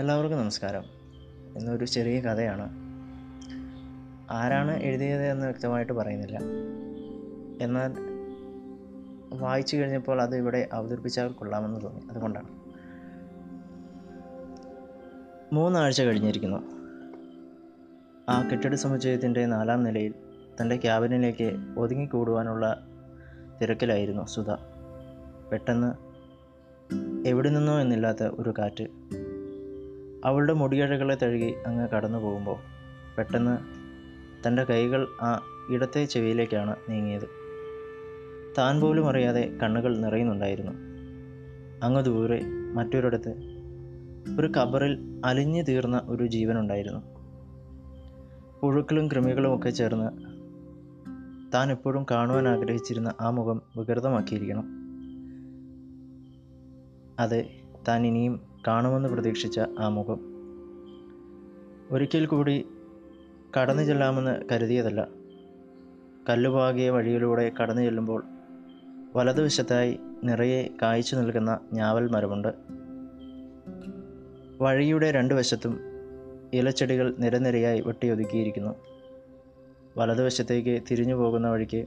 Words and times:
എല്ലാവർക്കും 0.00 0.38
നമസ്കാരം. 0.38 0.82
എന്നൊരു 1.56 1.84
ചെറിയ 1.84 2.20
കഥയാണ്. 2.20 2.68
ആരാണ് 4.30 4.76
എഴുതിയത് 4.76 5.22
എന്ന് 5.22 5.46
വ്യക്തമായിട്ട് 5.46 5.92
പറയുന്നില്ല. 5.92 6.38
എന്നാൽ 7.60 7.94
വായിച്ചു 9.38 9.76
കഴിഞ്ഞപ്പോൾ 9.76 10.22
അത് 10.22 10.36
ഇവിടെ 10.36 10.68
അവതരിപ്പിച്ചാൽ 10.72 11.32
കൊള്ളാമെന്ന് 11.32 11.80
തോന്നി. 11.80 12.00
അതുകൊണ്ടാണ്. 12.10 12.48
മൂന്നാഴ്ച 15.54 16.02
കഴിഞ്ഞിരിക്കുന്നു. 16.02 16.56
ആ 18.28 18.48
കെട്ടിട 18.48 18.74
സമുച്ചയത്തിന്റെ 18.74 19.46
നാലാം 19.46 19.82
നിലയിൽ 19.82 20.14
തന്റെ 20.60 20.76
ക്യാബിനിലേക്ക് 20.76 21.56
ഒതുങ്ങിക്കൂടുവാനുള്ള 21.78 22.86
തിരക്കിലായിരുന്നു 23.62 24.26
സുധ. 24.26 24.50
പെട്ടെന്ന് 25.52 25.94
എവിടെ 27.28 27.48
നിന്നോ 27.48 27.80
എന്നില്ലാത്ത 27.80 28.22
ഒരു 28.22 28.54
കാറ്റ് 28.58 28.84
അവളുടെ 30.26 30.52
മുടിയഴകളെ 30.52 31.18
തഴുകി 31.22 31.54
അങ്ങ് 31.66 31.88
കടന്നു 31.88 32.18
പോകുമ്പോൾ 32.18 32.56
പെട്ടെന്ന് 33.18 33.58
തന്റെ 34.46 34.64
കൈകൾ 34.64 35.06
ആ 35.22 35.40
ഇടത്തെ 35.70 36.04
ചെവിയിലേക്കാണ് 36.04 36.76
നീങ്ങിയത്. 36.88 37.28
താൻ 38.58 38.80
പോലും 38.80 39.08
അറിയാതെ 39.08 39.58
കണ്ണുകൾ 39.62 39.98
നിറയുന്നുണ്ടായിരുന്നു. 39.98 40.72
അങ്ങ് 41.82 42.04
ദൂരെ 42.04 42.42
മറ്റൊരിടത്ത് 42.74 43.32
ഒരു 44.40 44.46
കബറിൽ 44.46 45.22
അലിഞ്ഞു 45.24 45.62
തീർന്ന 45.62 46.02
ഒരു 46.06 46.26
ജീവനുണ്ടായിരുന്നു. 46.26 47.00
പുഴുക്കളും 48.60 49.08
കൃമികളും 49.08 49.54
ഒക്കെ 49.54 49.70
ചേർന്ന് 49.70 50.08
താൻ 51.54 51.70
എപ്പോഴും 51.70 52.06
കാണുവാൻ 52.10 52.48
ആഗ്രഹിച്ചിരുന്ന 52.48 53.14
ആ 53.20 53.30
മുഖം 53.30 53.62
വികൃതമാക്കിയിരിക്കണം. 53.76 54.66
അതെ 57.18 57.50
താൻ 57.88 58.06
ഇനിയും 58.06 58.55
കാണുമെന്ന് 58.66 59.08
പ്രതീക്ഷിച്ച 59.08 59.60
ആ 59.78 59.88
മുഖം. 59.88 60.20
ഒരിക്കൽ 61.90 62.26
കൂടി 62.26 62.66
കടന്നു 63.60 63.82
ചെല്ലാമെന്ന് 63.82 64.40
കരുതിയതല്ല. 64.52 65.08
കല്ലുപാകിയ 66.28 66.90
വഴിയിലൂടെ 66.90 67.52
കടന്നു 67.62 67.82
ചെല്ലുമ്പോൾ 67.82 68.24
വലതുവശത്തായി 69.16 70.00
നിറയെ 70.24 70.68
കായ്ച്ചു 70.82 71.16
നിൽക്കുന്ന 71.16 71.60
ഞാവൽ 71.72 72.08
മരമുണ്ട്. 72.08 72.54
വഴിയുടെ 74.60 75.10
രണ്ടു 75.10 75.34
വശത്തും 75.34 75.80
ഇലച്ചെടികൾ 76.54 77.14
നിരനിരയായി 77.18 77.80
വെട്ടിയൊതുക്കിയിരിക്കുന്നു. 77.80 78.74
വലതുവശത്തേക്ക് 79.96 80.82
തിരിഞ്ഞു 80.90 81.14
പോകുന്ന 81.14 81.48
വഴിക്ക് 81.48 81.86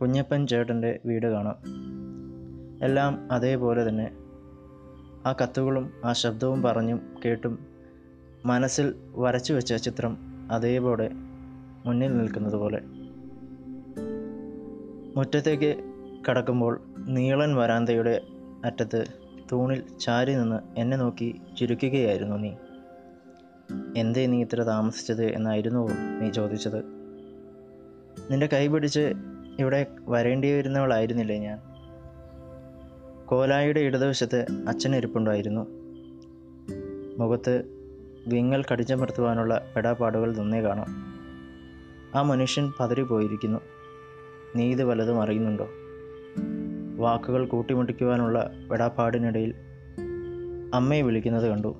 കുഞ്ഞപ്പൻ 0.00 0.46
ചേട്ടന്റെ 0.46 1.00
വീട് 1.06 1.26
കാണാം. 1.26 1.56
എല്ലാം 2.82 3.32
അതേപോലെ 3.32 3.88
തന്നെ 3.88 4.16
ആ 5.26 5.32
കത്തുകളും 5.32 5.92
ആ 6.04 6.12
ശബ്ദവും 6.12 6.62
പറഞ്ഞും 6.62 7.00
കേട്ടും 7.24 7.58
മനസ്സിൽ 8.46 8.94
വരച്ചു 9.14 9.52
വെച്ച 9.52 9.74
ചിത്രം 9.74 10.18
അതേപോലെ 10.50 11.10
മുന്നിൽ 11.86 12.18
നിൽക്കുന്നത് 12.18 12.56
പോലെ. 12.56 12.80
മുറ്റത്തേക്ക് 15.16 15.76
കടക്കുമ്പോൾ 16.30 16.80
നീളൻ 17.08 17.56
വരാന്തയുടെ 17.56 18.20
അറ്റത്ത് 18.64 19.04
തൂണിൽ 19.52 19.82
ചാരി 20.00 20.34
നിന്ന് 20.34 20.80
എന്നെ 20.80 20.96
നോക്കി 20.96 21.40
ചുരുക്കുകയായിരുന്നു 21.58 22.36
നീ. 22.36 22.52
എന്തേ 23.96 24.26
നീ 24.26 24.40
ഇത്ര 24.40 24.62
താമസിച്ചത് 24.62 25.24
എന്നായിരുന്നു 25.24 25.88
നീ 26.20 26.30
ചോദിച്ചത്. 26.30 26.84
നിന്റെ 28.30 28.46
കൈ 28.46 28.68
പിടിച്ച് 28.68 29.12
ഇവിടെ 29.58 29.86
വരേണ്ടി 30.08 30.52
വരുന്നവളായിരുന്നില്ലേ 30.52 31.38
ഞാൻ? 31.38 31.69
കോലായുടെ 33.30 33.80
ഇടതുവശത്ത് 33.80 34.46
അച്ഛൻ 34.68 34.96
ഇരിപ്പുണ്ടായിരുന്നു. 34.96 35.66
മുഖത്ത് 37.18 37.64
വിങ്ങൽ 38.26 38.64
കടിച്ചമർത്തുവാനുള്ള 38.72 39.66
പെടാപ്പാടുകൾ 39.76 40.36
നന്നേ 40.36 40.60
കാണാം. 40.62 40.86
ആ 42.14 42.22
മനുഷ്യൻ 42.22 42.72
പതറിപ്പോയിരിക്കുന്നു. 42.80 43.58
നീ 44.56 44.70
ഇത് 44.70 44.82
വലതും 44.82 45.22
അറിയുന്നുണ്ടോ? 45.22 45.68
വാക്കുകൾ 46.96 47.46
കൂട്ടിമുട്ടിക്കുവാനുള്ള 47.46 48.50
പെടാപ്പാടിനിടയിൽ 48.70 49.54
അമ്മയെ 50.74 51.02
വിളിക്കുന്നത് 51.02 51.48
കണ്ടു. 51.48 51.76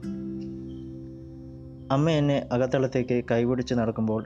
അമ്മ 1.92 2.10
എന്നെ 2.10 2.48
അകത്തളത്തേക്ക് 2.53 3.24
കൈപിടിച്ച് 3.30 3.74
നടക്കുമ്പോൾ 3.74 4.24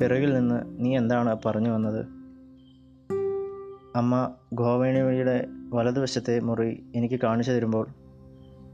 പിറകിൽ 0.00 0.34
നിന്ന് 0.34 0.84
നീ 0.84 0.96
എന്താണ് 0.96 1.36
പറഞ്ഞു 1.46 1.70
വന്നത്? 1.70 2.06
അമ്മ 3.96 4.34
ഗോവേണിയുടെ 4.54 5.46
വലതുവശത്തെ 5.74 6.40
മുറി 6.40 6.84
എനിക്ക് 6.94 7.20
കാണിച്ചു 7.20 7.52
തരുമ്പോൾ 7.52 7.88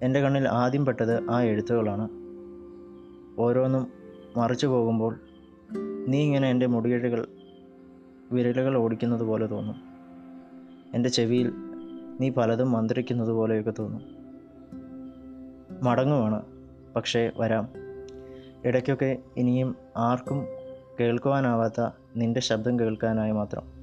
എന്റെ 0.02 0.20
കണ്ണിൽ 0.20 0.48
ആദ്യം 0.48 0.86
പെട്ടത് 0.86 1.30
ആ 1.30 1.42
എഴുത്തുകളാണ്. 1.42 2.08
ഓരോന്നും 3.40 3.86
മറിച്ചു 4.36 4.66
പോകുമ്പോൾ 4.66 5.20
നീ 6.08 6.22
ഇങ്ങനെ 6.22 6.50
എന്റെ 6.50 6.66
മുടിയിഴകൾ 6.66 7.26
വിരലുകൾ 8.32 8.76
ഓടിക്കുന്നത് 8.76 9.20
പോലെ 9.20 9.46
തോന്നും. 9.46 9.76
എന്റെ 10.94 11.08
ചെവിയിൽ 11.08 11.52
നീ 12.20 12.30
പലതും 12.30 12.72
മന്ത്രിക്കുന്നത് 12.72 13.30
പോലെയൊക്കെ 13.30 13.72
തോന്നും. 13.78 14.02
മടങ്ങുവാണ് 15.84 16.42
പക്ഷേ 16.96 17.32
വരാം. 17.36 17.68
ഇടയ്ക്കൊക്കെ 18.64 19.18
ഇനിയും 19.36 19.76
ആർക്കും 19.96 20.46
കേൾക്കുവാനാവാത്ത 21.00 21.88
നിന്റെ 22.16 22.40
ശബ്ദം 22.40 22.80
കേൾക്കാനായി 22.80 23.32
മാത്രം. 23.32 23.75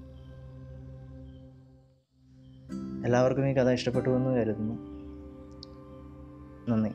എല്ലാവർക്കും 3.03 3.49
ഈ 3.49 3.53
കഥ 3.53 3.69
ഇഷ്ടപ്പെട്ടു 3.69 4.09
എന്ന് 4.09 4.29
കരുതുന്നു. 4.29 4.73
നന്ദി. 6.71 6.89